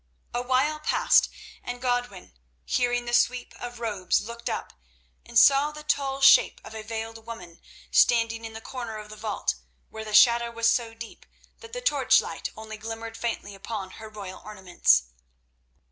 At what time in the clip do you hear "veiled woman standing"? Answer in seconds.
6.81-8.43